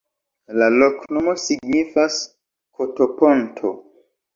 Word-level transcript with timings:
La 0.61 0.69
loknomo 0.83 1.37
signifas: 1.45 2.21
koto-ponto. 2.81 3.79